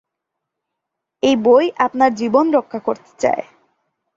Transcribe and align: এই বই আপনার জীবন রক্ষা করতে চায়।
এই 1.23 1.35
বই 1.43 1.65
আপনার 1.77 2.11
জীবন 2.13 2.45
রক্ষা 2.51 2.79
করতে 2.79 3.11
চায়। 3.19 3.45